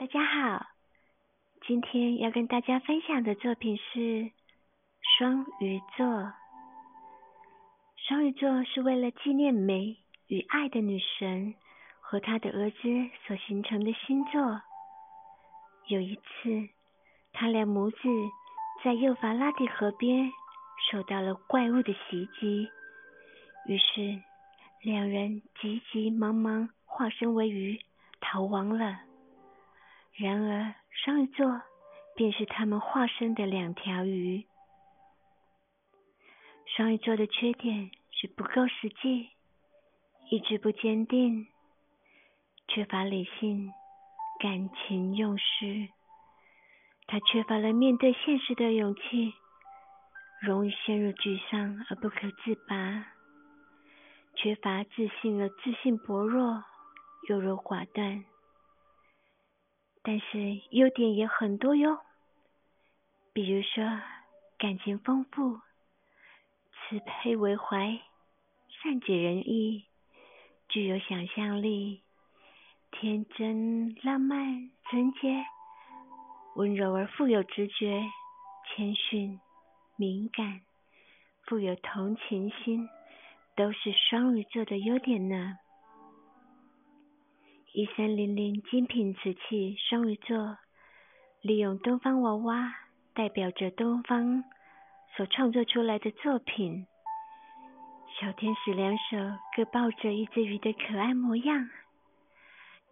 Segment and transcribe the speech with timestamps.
[0.00, 0.66] 大家好，
[1.66, 4.30] 今天要跟大家分享的作品是
[5.18, 6.32] 双鱼座。
[7.96, 9.98] 双鱼座是为了纪念美
[10.28, 11.54] 与爱的女神
[12.00, 12.78] 和她的儿子
[13.26, 14.62] 所形成的星座。
[15.88, 16.70] 有一次，
[17.34, 17.98] 他俩母子
[18.82, 20.32] 在幼发拉底河边
[20.90, 22.70] 受到了怪物的袭击，
[23.66, 24.18] 于是
[24.80, 27.78] 两人急急忙忙化身为鱼
[28.18, 29.09] 逃亡了。
[30.20, 31.62] 然而，双鱼座
[32.14, 34.44] 便是他们化身的两条鱼。
[36.66, 39.30] 双鱼座的缺点是不够实际，
[40.28, 41.46] 意志不坚定，
[42.68, 43.72] 缺乏理性，
[44.38, 45.88] 感情用事。
[47.06, 49.32] 他缺乏了面对现实的勇气，
[50.42, 53.06] 容易陷入沮丧而不可自拔，
[54.34, 56.62] 缺乏自信而自信薄弱，
[57.30, 58.22] 优柔寡断。
[60.02, 62.00] 但是优点也很多哟，
[63.32, 63.84] 比如说
[64.58, 65.60] 感情丰富、
[66.72, 68.00] 慈悲为怀、
[68.68, 69.84] 善解人意、
[70.68, 72.02] 具有想象力、
[72.90, 75.44] 天真浪漫、纯洁、
[76.56, 78.02] 温柔而富有直觉、
[78.66, 79.38] 谦逊、
[79.96, 80.62] 敏感、
[81.44, 82.88] 富有同情心，
[83.54, 85.58] 都是双鱼座的优点呢。
[87.72, 90.58] 一三零零精品瓷器，双鱼座
[91.40, 92.74] 利用东方娃娃
[93.14, 94.42] 代表着东方
[95.16, 96.88] 所创作出来的作品。
[98.18, 99.16] 小天使两手
[99.56, 101.70] 各抱着一只鱼的可爱模样，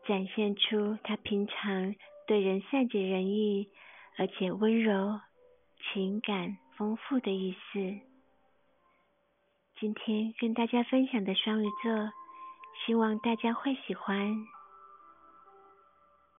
[0.06, 1.97] 展现出他平常
[2.29, 3.69] 对人善解人意，
[4.17, 5.21] 而且温柔、
[5.93, 7.99] 情感丰富的意思。
[9.81, 12.12] 今天跟大家分享的双鱼座，
[12.87, 14.37] 希望大家会喜欢。